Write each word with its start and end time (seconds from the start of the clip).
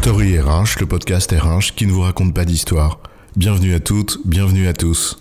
Story 0.00 0.38
RH, 0.38 0.78
le 0.78 0.86
podcast 0.86 1.32
RH 1.32 1.74
qui 1.74 1.84
ne 1.84 1.90
vous 1.90 2.02
raconte 2.02 2.32
pas 2.32 2.44
d'histoire. 2.44 3.00
Bienvenue 3.34 3.74
à 3.74 3.80
toutes, 3.80 4.20
bienvenue 4.24 4.68
à 4.68 4.72
tous. 4.72 5.18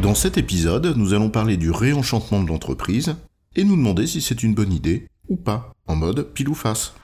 Dans 0.00 0.14
cet 0.14 0.38
épisode, 0.38 0.94
nous 0.96 1.12
allons 1.12 1.28
parler 1.28 1.56
du 1.56 1.72
réenchantement 1.72 2.40
de 2.40 2.48
l'entreprise 2.48 3.16
et 3.56 3.64
nous 3.64 3.74
demander 3.76 4.06
si 4.06 4.22
c'est 4.22 4.44
une 4.44 4.54
bonne 4.54 4.72
idée 4.72 5.08
ou 5.28 5.36
pas, 5.36 5.72
en 5.88 5.96
mode 5.96 6.32
pile 6.32 6.48
ou 6.48 6.54
face. 6.54 6.94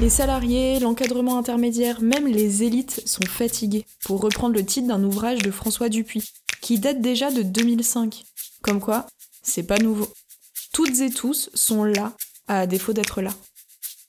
Les 0.00 0.10
salariés, 0.10 0.80
l'encadrement 0.80 1.38
intermédiaire, 1.38 2.02
même 2.02 2.26
les 2.26 2.62
élites 2.62 3.02
sont 3.06 3.26
fatigués, 3.26 3.86
pour 4.04 4.20
reprendre 4.20 4.54
le 4.54 4.66
titre 4.66 4.88
d'un 4.88 5.02
ouvrage 5.02 5.40
de 5.40 5.50
François 5.50 5.88
Dupuis, 5.88 6.30
qui 6.60 6.78
date 6.78 7.00
déjà 7.00 7.30
de 7.30 7.42
2005. 7.42 8.22
Comme 8.60 8.80
quoi, 8.80 9.06
c'est 9.42 9.66
pas 9.66 9.78
nouveau. 9.78 10.08
Toutes 10.72 11.00
et 11.00 11.10
tous 11.10 11.50
sont 11.52 11.84
là, 11.84 12.14
à 12.48 12.66
défaut 12.66 12.94
d'être 12.94 13.20
là. 13.20 13.34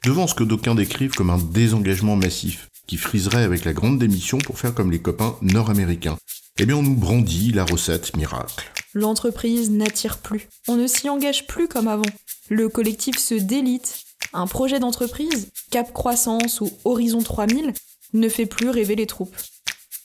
Devant 0.05 0.27
ce 0.27 0.33
que 0.33 0.45
d'aucuns 0.45 0.75
décrivent 0.75 1.13
comme 1.13 1.29
un 1.29 1.37
désengagement 1.37 2.15
massif, 2.15 2.69
qui 2.87 2.95
friserait 2.95 3.43
avec 3.43 3.65
la 3.65 3.73
grande 3.73 3.99
démission 3.99 4.37
pour 4.37 4.57
faire 4.57 4.73
comme 4.73 4.89
les 4.89 5.01
copains 5.01 5.35
nord-américains, 5.41 6.17
eh 6.57 6.65
bien 6.65 6.77
on 6.77 6.81
nous 6.81 6.95
brandit 6.95 7.51
la 7.51 7.65
recette 7.65 8.15
miracle. 8.15 8.71
L'entreprise 8.93 9.71
n'attire 9.71 10.19
plus. 10.19 10.47
On 10.69 10.77
ne 10.77 10.87
s'y 10.87 11.09
engage 11.09 11.47
plus 11.47 11.67
comme 11.67 11.89
avant. 11.89 12.03
Le 12.49 12.69
collectif 12.69 13.17
se 13.17 13.35
délite. 13.35 14.03
Un 14.31 14.47
projet 14.47 14.79
d'entreprise, 14.79 15.49
Cap 15.69 15.91
Croissance 15.91 16.61
ou 16.61 16.71
Horizon 16.85 17.21
3000, 17.21 17.73
ne 18.13 18.29
fait 18.29 18.45
plus 18.45 18.69
rêver 18.69 18.95
les 18.95 19.07
troupes. 19.07 19.35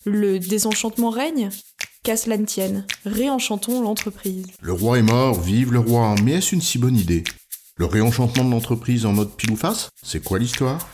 Le 0.04 0.40
désenchantement 0.40 1.10
règne 1.10 1.50
Qu'à 2.08 2.16
cela 2.16 2.38
ne 2.38 2.46
tienne, 2.46 2.86
réenchantons 3.04 3.82
l'entreprise. 3.82 4.46
Le 4.62 4.72
roi 4.72 4.98
est 4.98 5.02
mort, 5.02 5.38
vive 5.38 5.74
le 5.74 5.78
roi, 5.78 6.14
mais 6.24 6.36
est-ce 6.36 6.54
une 6.54 6.62
si 6.62 6.78
bonne 6.78 6.96
idée? 6.96 7.22
Le 7.76 7.84
réenchantement 7.84 8.44
de 8.44 8.50
l'entreprise 8.50 9.04
en 9.04 9.12
mode 9.12 9.30
pile 9.32 9.50
ou 9.50 9.56
face 9.56 9.90
C'est 10.02 10.24
quoi 10.24 10.38
l'histoire? 10.38 10.88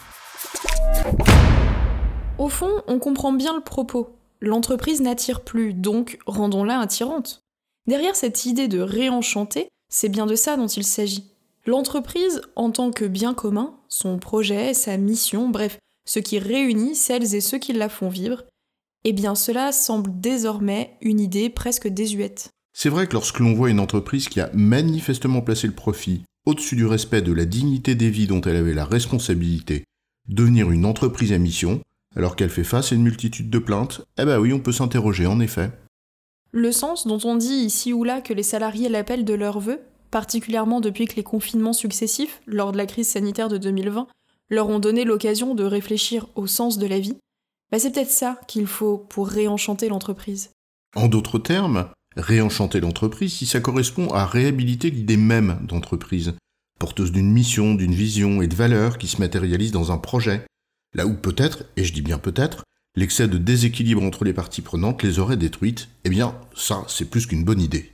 Au 2.37 2.49
fond, 2.49 2.83
on 2.89 2.99
comprend 2.99 3.33
bien 3.33 3.55
le 3.55 3.63
propos. 3.63 4.09
L'entreprise 4.41 5.03
n'attire 5.03 5.43
plus, 5.43 5.73
donc 5.73 6.19
rendons-la 6.27 6.81
attirante. 6.81 7.45
Derrière 7.87 8.17
cette 8.17 8.45
idée 8.45 8.67
de 8.67 8.81
réenchanter, 8.81 9.69
c'est 9.89 10.09
bien 10.09 10.27
de 10.27 10.35
ça 10.35 10.57
dont 10.57 10.67
il 10.67 10.83
s'agit. 10.83 11.31
L'entreprise, 11.65 12.43
en 12.57 12.73
tant 12.73 12.91
que 12.91 13.05
bien 13.05 13.35
commun, 13.35 13.77
son 13.87 14.19
projet, 14.19 14.75
sa 14.75 14.97
mission, 14.97 15.49
bref, 15.49 15.79
ce 16.07 16.19
qui 16.19 16.41
réunit 16.41 16.97
celles 16.97 17.37
et 17.37 17.41
ceux 17.41 17.59
qui 17.59 17.73
la 17.73 17.89
font 17.89 18.09
vivre, 18.09 18.43
eh 19.05 19.13
bien 19.13 19.35
cela 19.35 19.73
semble 19.73 20.11
désormais 20.21 20.97
une 21.01 21.21
idée 21.21 21.51
presque 21.51 21.89
désuète. 21.89 22.51
C'est 22.73 22.89
vrai 22.89 23.07
que 23.07 23.13
lorsque 23.13 23.39
l'on 23.39 23.55
voit 23.55 23.71
une 23.71 23.81
entreprise 23.81 24.29
qui 24.29 24.41
a 24.41 24.51
manifestement 24.53 25.43
placé 25.43 25.67
le 25.67 25.75
profit 25.75 26.23
au-dessus 26.47 26.77
du 26.77 26.87
respect 26.87 27.23
de 27.23 27.33
la 27.33 27.45
dignité 27.45 27.95
des 27.95 28.11
vies 28.11 28.27
dont 28.27 28.41
elle 28.41 28.57
avait 28.57 28.75
la 28.75 28.85
responsabilité, 28.85 29.85
devenir 30.29 30.71
une 30.71 30.85
entreprise 30.85 31.33
à 31.33 31.39
mission, 31.39 31.81
alors 32.17 32.37
qu'elle 32.37 32.51
fait 32.51 32.65
face 32.65 32.93
à 32.93 32.95
une 32.95 33.03
multitude 33.03 33.51
de 33.51 33.59
plaintes, 33.59 34.03
eh 34.19 34.25
ben 34.25 34.39
oui, 34.39 34.53
on 34.53 34.61
peut 34.61 34.73
s'interroger 34.73 35.27
en 35.27 35.41
effet. 35.41 35.71
Le 36.53 36.73
sens 36.73 37.07
dont 37.07 37.19
on 37.25 37.37
dit 37.37 37.55
ici 37.55 37.93
ou 37.93 38.05
là 38.05 38.21
que 38.21 38.33
les 38.33 38.43
salariés 38.43 38.89
l'appellent 38.89 39.25
de 39.25 39.35
leur 39.35 39.59
vœu, 39.59 39.81
particulièrement 40.11 40.81
depuis 40.81 41.07
que 41.07 41.17
les 41.17 41.23
confinements 41.25 41.73
successifs, 41.73 42.41
lors 42.47 42.73
de 42.73 42.77
la 42.77 42.87
crise 42.87 43.09
sanitaire 43.09 43.49
de 43.49 43.59
2020, 43.59 44.07
leur 44.51 44.69
ont 44.69 44.79
donné 44.79 45.05
l'occasion 45.05 45.55
de 45.55 45.65
réfléchir 45.65 46.29
au 46.37 46.47
sens 46.47 46.79
de 46.79 46.87
la 46.87 47.01
vie, 47.01 47.17
bah 47.75 47.81
c'est 47.81 47.91
peut-être 47.91 48.09
ça 48.13 48.39
qu'il 48.47 48.69
faut 48.69 48.99
pour 48.99 49.27
réenchanter 49.27 49.89
l'entreprise. 49.89 50.51
En 50.95 51.09
d'autres 51.09 51.41
termes, 51.41 51.89
réenchanter 52.17 52.79
l'entreprise 52.79 53.33
si 53.33 53.47
ça 53.47 53.59
correspond 53.59 54.11
à 54.11 54.27
réhabiliter 54.27 54.91
l'idée 54.91 55.17
même 55.17 55.59
d'entreprise, 55.61 56.35
porteuse 56.79 57.11
d'une 57.11 57.33
mission, 57.33 57.75
d'une 57.75 57.93
vision 57.93 58.43
et 58.43 58.47
de 58.47 58.55
valeurs 58.55 58.97
qui 58.97 59.09
se 59.09 59.21
matérialisent 59.21 59.73
dans 59.73 59.91
un 59.91 59.99
projet, 59.99 60.47
là 60.95 61.05
où 61.05 61.15
peut-être, 61.15 61.65
et 61.77 61.83
je 61.83 61.93
dis 61.93 62.01
bien 62.01 62.19
peut-être, 62.19 62.63
l'excès 62.95 63.27
de 63.27 63.39
déséquilibre 63.39 64.05
entre 64.05 64.23
les 64.23 64.35
parties 64.35 64.63
prenantes 64.63 65.03
les 65.03 65.19
aurait 65.19 65.37
détruites, 65.37 65.89
eh 66.05 66.11
bien 66.11 66.37
ça 66.55 66.85
c'est 66.87 67.11
plus 67.11 67.27
qu'une 67.27 67.43
bonne 67.43 67.61
idée. 67.61 67.91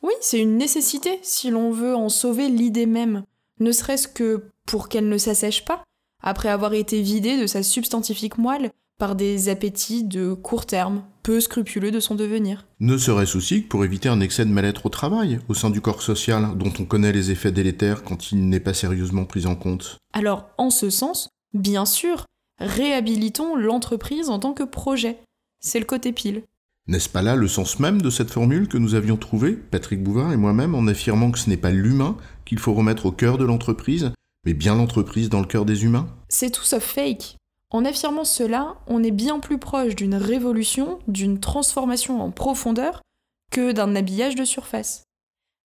Oui, 0.00 0.14
c'est 0.22 0.40
une 0.40 0.56
nécessité 0.56 1.18
si 1.22 1.50
l'on 1.50 1.70
veut 1.70 1.94
en 1.94 2.08
sauver 2.08 2.48
l'idée 2.48 2.86
même, 2.86 3.24
ne 3.60 3.72
serait-ce 3.72 4.08
que 4.08 4.44
pour 4.64 4.88
qu'elle 4.88 5.10
ne 5.10 5.18
s'assèche 5.18 5.66
pas, 5.66 5.84
après 6.22 6.48
avoir 6.48 6.72
été 6.72 7.02
vidée 7.02 7.38
de 7.38 7.46
sa 7.46 7.62
substantifique 7.62 8.38
moelle 8.38 8.70
par 8.98 9.14
des 9.14 9.48
appétits 9.48 10.02
de 10.02 10.34
court 10.34 10.66
terme, 10.66 11.02
peu 11.22 11.40
scrupuleux 11.40 11.92
de 11.92 12.00
son 12.00 12.16
devenir. 12.16 12.66
Ne 12.80 12.98
serait-ce 12.98 13.36
aussi 13.36 13.62
que 13.62 13.68
pour 13.68 13.84
éviter 13.84 14.08
un 14.08 14.20
excès 14.20 14.44
de 14.44 14.50
mal-être 14.50 14.86
au 14.86 14.88
travail, 14.88 15.38
au 15.48 15.54
sein 15.54 15.70
du 15.70 15.80
corps 15.80 16.02
social, 16.02 16.56
dont 16.56 16.72
on 16.80 16.84
connaît 16.84 17.12
les 17.12 17.30
effets 17.30 17.52
délétères 17.52 18.02
quand 18.02 18.32
il 18.32 18.48
n'est 18.48 18.60
pas 18.60 18.74
sérieusement 18.74 19.24
pris 19.24 19.46
en 19.46 19.54
compte 19.54 19.98
Alors, 20.12 20.50
en 20.58 20.70
ce 20.70 20.90
sens, 20.90 21.28
bien 21.54 21.86
sûr, 21.86 22.24
réhabilitons 22.58 23.54
l'entreprise 23.54 24.30
en 24.30 24.40
tant 24.40 24.52
que 24.52 24.64
projet. 24.64 25.18
C'est 25.60 25.78
le 25.78 25.86
côté 25.86 26.12
pile. 26.12 26.42
N'est-ce 26.88 27.08
pas 27.08 27.22
là 27.22 27.36
le 27.36 27.48
sens 27.48 27.78
même 27.78 28.02
de 28.02 28.10
cette 28.10 28.30
formule 28.30 28.66
que 28.66 28.78
nous 28.78 28.94
avions 28.94 29.16
trouvée, 29.16 29.52
Patrick 29.52 30.02
Bouvard 30.02 30.32
et 30.32 30.36
moi-même, 30.36 30.74
en 30.74 30.86
affirmant 30.86 31.30
que 31.30 31.38
ce 31.38 31.50
n'est 31.50 31.56
pas 31.56 31.70
l'humain 31.70 32.16
qu'il 32.46 32.58
faut 32.58 32.74
remettre 32.74 33.06
au 33.06 33.12
cœur 33.12 33.38
de 33.38 33.44
l'entreprise, 33.44 34.10
mais 34.44 34.54
bien 34.54 34.74
l'entreprise 34.74 35.28
dans 35.28 35.40
le 35.40 35.46
cœur 35.46 35.66
des 35.66 35.84
humains? 35.84 36.08
C'est 36.30 36.50
tout 36.50 36.64
sauf 36.64 36.82
fake. 36.82 37.37
En 37.70 37.84
affirmant 37.84 38.24
cela, 38.24 38.76
on 38.86 39.02
est 39.02 39.10
bien 39.10 39.40
plus 39.40 39.58
proche 39.58 39.94
d'une 39.94 40.14
révolution, 40.14 40.98
d'une 41.06 41.38
transformation 41.38 42.22
en 42.22 42.30
profondeur, 42.30 43.02
que 43.50 43.72
d'un 43.72 43.94
habillage 43.94 44.34
de 44.34 44.44
surface. 44.44 45.04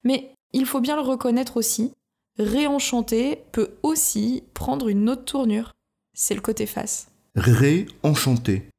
Mais 0.03 0.34
il 0.52 0.66
faut 0.66 0.81
bien 0.81 0.96
le 0.96 1.02
reconnaître 1.02 1.58
aussi, 1.58 1.94
réenchanter 2.38 3.44
peut 3.52 3.75
aussi 3.84 4.44
prendre 4.53 4.90
une 4.90 5.09
autre 5.09 5.25
tournure. 5.25 5.72
C'est 6.14 6.36
le 6.36 6.41
côté 6.41 6.66
face. 6.66 7.08
Réenchanter, 7.36 8.70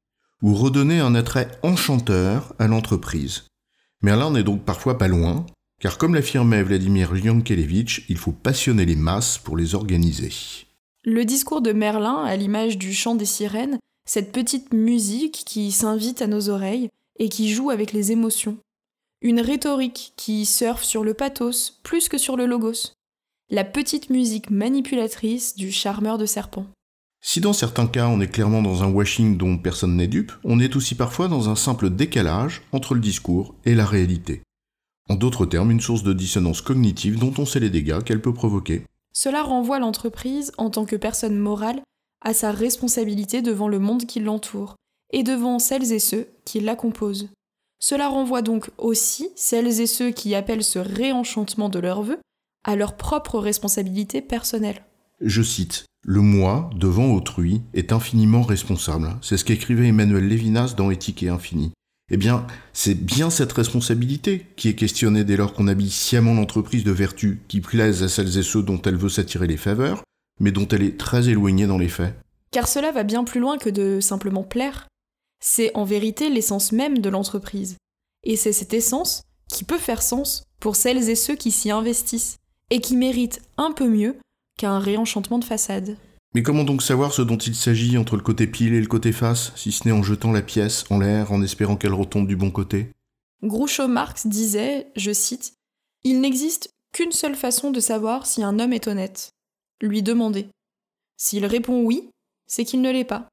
ou 0.43 0.55
redonner 0.55 1.01
un 1.01 1.15
attrait 1.15 1.51
enchanteur 1.63 2.55
à 2.59 2.69
l'entreprise. 2.69 3.45
Merlin 4.03 4.31
n'est 4.31 4.45
donc 4.45 4.65
parfois 4.65 4.99
pas 4.99 5.09
loin, 5.09 5.47
car 5.81 5.99
comme 5.99 6.15
l'affirmait 6.15 6.63
Vladimir 6.63 7.17
Yankelevitch, 7.17 8.05
il 8.09 8.19
faut 8.19 8.33
passionner 8.33 8.85
les 8.85 8.97
masses 8.97 9.39
pour 9.39 9.57
les 9.57 9.75
organiser. 9.75 10.64
Le 11.07 11.27
discours 11.27 11.61
de 11.61 11.73
Merlin, 11.73 12.25
à 12.25 12.35
l'image 12.35 12.79
du 12.79 12.95
chant 12.95 13.15
des 13.15 13.27
sirènes, 13.27 13.79
cette 14.09 14.33
petite 14.33 14.73
musique 14.73 15.43
qui 15.45 15.71
s'invite 15.71 16.23
à 16.23 16.27
nos 16.27 16.49
oreilles 16.49 16.89
et 17.19 17.29
qui 17.29 17.53
joue 17.53 17.69
avec 17.69 17.93
les 17.93 18.11
émotions. 18.11 18.57
Une 19.21 19.41
rhétorique 19.41 20.15
qui 20.17 20.47
surfe 20.47 20.83
sur 20.83 21.05
le 21.05 21.13
pathos 21.13 21.79
plus 21.83 22.09
que 22.09 22.17
sur 22.17 22.39
le 22.39 22.47
logos. 22.47 22.95
La 23.51 23.65
petite 23.65 24.09
musique 24.09 24.51
manipulatrice 24.51 25.57
du 25.57 25.73
charmeur 25.73 26.17
de 26.17 26.25
serpent. 26.25 26.65
Si 27.21 27.39
dans 27.39 27.53
certains 27.53 27.87
cas 27.87 28.09
on 28.09 28.23
est 28.23 28.29
clairement 28.29 28.63
dans 28.63 28.83
un 28.83 28.91
washing 28.91 29.37
dont 29.37 29.59
personne 29.59 29.97
n'est 29.97 30.09
dupe, 30.09 30.33
on 30.43 30.59
est 30.59 30.75
aussi 30.75 30.95
parfois 30.95 31.29
dans 31.29 31.51
un 31.51 31.57
simple 31.57 31.91
décalage 31.91 32.63
entre 32.73 32.95
le 32.95 33.01
discours 33.01 33.55
et 33.67 33.75
la 33.75 33.85
réalité. 33.85 34.41
En 35.11 35.17
d'autres 35.17 35.45
termes, 35.45 35.71
une 35.71 35.83
source 35.83 36.03
de 36.03 36.15
dissonance 36.15 36.63
cognitive 36.63 37.19
dont 37.19 37.35
on 37.37 37.45
sait 37.45 37.61
les 37.61 37.69
dégâts 37.69 38.03
qu'elle 38.03 38.23
peut 38.23 38.33
provoquer. 38.33 38.87
Cela 39.15 39.43
renvoie 39.43 39.79
l'entreprise, 39.79 40.53
en 40.59 40.71
tant 40.71 40.85
que 40.85 40.97
personne 40.97 41.39
morale, 41.39 41.81
à 42.21 42.35
sa 42.35 42.51
responsabilité 42.51 43.43
devant 43.43 43.69
le 43.69 43.79
monde 43.79 44.05
qui 44.05 44.21
l'entoure, 44.21 44.75
et 45.13 45.23
devant 45.23 45.59
celles 45.59 45.93
et 45.93 45.99
ceux 45.99 46.29
qui 46.45 46.61
la 46.61 46.75
composent. 46.75 47.31
Cela 47.79 48.09
renvoie 48.09 48.43
donc 48.43 48.71
aussi 48.77 49.29
celles 49.37 49.81
et 49.81 49.87
ceux 49.87 50.11
qui 50.11 50.35
appellent 50.35 50.65
ce 50.65 50.79
réenchantement 50.79 51.69
de 51.69 51.79
leurs 51.79 52.03
vœux 52.03 52.21
à 52.65 52.77
leur 52.77 52.97
propre 52.97 53.39
responsabilité 53.39 54.21
personnelle. 54.23 54.85
Je 55.21 55.43
cite 55.43 55.85
Le 56.03 56.21
moi, 56.21 56.71
devant 56.75 57.13
autrui, 57.15 57.63
est 57.73 57.93
infiniment 57.93 58.43
responsable. 58.43 59.17
C'est 59.23 59.37
ce 59.37 59.45
qu'écrivait 59.45 59.89
Emmanuel 59.89 60.27
Lévinas 60.27 60.75
dans 60.77 60.91
Éthique 60.91 61.23
et 61.23 61.29
Infini 61.29 61.73
eh 62.11 62.17
bien, 62.17 62.47
c'est 62.73 62.95
bien 62.95 63.31
cette 63.31 63.53
responsabilité 63.53 64.47
qui 64.57 64.69
est 64.69 64.75
questionnée 64.75 65.25
dès 65.25 65.37
lors 65.37 65.55
qu'on 65.55 65.69
habille 65.69 65.91
sciemment 65.91 66.35
l'entreprise 66.35 66.85
de 66.85 66.93
vertus 66.93 67.39
qui 67.49 67.61
plaisent 67.61 68.03
à 68.03 68.09
celles 68.09 68.37
et 68.39 68.43
ceux 68.43 68.63
dont 68.63 68.81
elle 68.83 68.97
veut 68.97 69.09
s'attirer 69.09 69.47
les 69.47 69.57
faveurs, 69.57 70.03
mais 70.39 70.53
dont 70.53 70.69
elle 70.69 70.83
est 70.83 70.99
très 70.99 71.29
éloignée 71.29 71.67
dans 71.67 71.79
les 71.79 71.89
faits. 71.89 72.15
Car 72.51 72.69
cela 72.69 72.93
va 72.93 73.05
bien 73.05 73.25
plus 73.25 73.41
loin 73.41 73.57
que 73.57 73.71
de 73.71 74.01
simplement 74.01 74.43
plaire. 74.43 74.87
C'est 75.43 75.75
en 75.75 75.85
vérité 75.85 76.29
l'essence 76.29 76.73
même 76.73 76.99
de 76.99 77.09
l'entreprise. 77.09 77.77
Et 78.23 78.37
c'est 78.37 78.53
cette 78.53 78.75
essence 78.75 79.23
qui 79.51 79.65
peut 79.65 79.79
faire 79.79 80.03
sens 80.03 80.45
pour 80.61 80.77
celles 80.77 81.09
et 81.09 81.17
ceux 81.17 81.37
qui 81.37 81.51
s'y 81.51 81.71
investissent, 81.71 82.37
et 82.71 82.81
qui 82.81 82.97
méritent 82.97 83.43
un 83.57 83.73
peu 83.73 83.89
mieux 83.89 84.17
qu'un 84.59 84.79
réenchantement 84.79 85.39
de 85.39 85.45
façade. 85.45 85.97
Mais 86.35 86.43
comment 86.43 86.65
donc 86.65 86.83
savoir 86.83 87.13
ce 87.13 87.23
dont 87.23 87.39
il 87.39 87.55
s'agit 87.55 87.97
entre 87.97 88.17
le 88.17 88.23
côté 88.23 88.49
pile 88.49 88.75
et 88.75 88.81
le 88.81 88.89
côté 88.89 89.13
face, 89.13 89.53
si 89.55 89.71
ce 89.71 89.87
n'est 89.87 89.93
en 89.95 90.03
jetant 90.03 90.33
la 90.33 90.43
pièce 90.43 90.85
en 90.91 90.99
l'air 90.99 91.31
en 91.31 91.41
espérant 91.43 91.77
qu'elle 91.77 91.95
retombe 91.95 92.27
du 92.27 92.35
bon 92.35 92.51
côté? 92.51 92.91
Groucho 93.45 93.87
Marx 93.87 94.27
disait, 94.27 94.89
je 94.97 95.13
cite, 95.13 95.53
Il 96.03 96.21
n'existe 96.21 96.71
qu'une 96.93 97.13
seule 97.13 97.37
façon 97.37 97.71
de 97.71 97.79
savoir 97.79 98.27
si 98.27 98.43
un 98.43 98.59
homme 98.59 98.73
est 98.73 98.89
honnête. 98.89 99.31
Lui 99.81 100.03
demander. 100.03 100.49
S'il 101.17 101.47
répond 101.47 101.83
oui, 101.83 102.09
c'est 102.49 102.65
qu'il 102.65 102.83
ne 102.83 102.91
l'est 102.91 103.05
pas. 103.05 103.29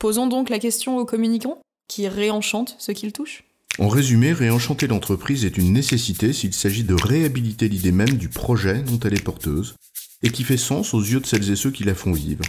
Posons 0.00 0.26
donc 0.26 0.48
la 0.48 0.58
question 0.58 0.98
aux 0.98 1.04
communicants, 1.04 1.60
qui 1.88 2.08
réenchantent 2.08 2.74
ce 2.78 2.90
qu'ils 2.90 3.12
touchent. 3.12 3.44
En 3.78 3.88
résumé, 3.88 4.32
réenchanter 4.32 4.88
l'entreprise 4.88 5.44
est 5.44 5.56
une 5.56 5.72
nécessité 5.72 6.32
s'il 6.32 6.52
s'agit 6.52 6.82
de 6.82 6.94
réhabiliter 6.94 7.68
l'idée 7.68 7.92
même 7.92 8.14
du 8.14 8.28
projet 8.28 8.82
dont 8.82 8.98
elle 8.98 9.14
est 9.14 9.22
porteuse, 9.22 9.76
et 10.22 10.30
qui 10.30 10.44
fait 10.44 10.56
sens 10.56 10.94
aux 10.94 11.02
yeux 11.02 11.20
de 11.20 11.26
celles 11.26 11.50
et 11.50 11.56
ceux 11.56 11.70
qui 11.70 11.84
la 11.84 11.94
font 11.94 12.12
vivre. 12.12 12.44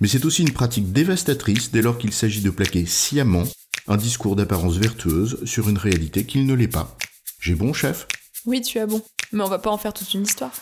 Mais 0.00 0.08
c'est 0.08 0.24
aussi 0.24 0.42
une 0.42 0.52
pratique 0.52 0.92
dévastatrice 0.92 1.70
dès 1.70 1.82
lors 1.82 1.98
qu'il 1.98 2.12
s'agit 2.12 2.40
de 2.40 2.50
plaquer 2.50 2.86
sciemment 2.86 3.44
un 3.88 3.96
discours 3.96 4.36
d'apparence 4.36 4.76
vertueuse 4.76 5.44
sur 5.44 5.68
une 5.68 5.78
réalité 5.78 6.24
qu'il 6.24 6.46
ne 6.46 6.54
l'est 6.54 6.68
pas. 6.68 6.96
J'ai 7.40 7.54
bon, 7.54 7.72
chef? 7.72 8.06
Oui, 8.46 8.60
tu 8.60 8.78
as 8.78 8.86
bon. 8.86 9.02
Mais 9.32 9.42
on 9.42 9.48
va 9.48 9.58
pas 9.58 9.70
en 9.70 9.78
faire 9.78 9.92
toute 9.92 10.12
une 10.14 10.22
histoire. 10.22 10.52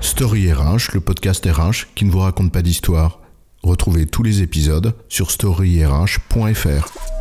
Story 0.00 0.52
RH, 0.52 0.94
le 0.94 1.00
podcast 1.00 1.44
RH 1.44 1.92
qui 1.94 2.04
ne 2.04 2.10
vous 2.10 2.20
raconte 2.20 2.52
pas 2.52 2.62
d'histoire. 2.62 3.20
Retrouvez 3.62 4.06
tous 4.06 4.22
les 4.22 4.42
épisodes 4.42 4.94
sur 5.08 5.30
storyrh.fr. 5.30 7.15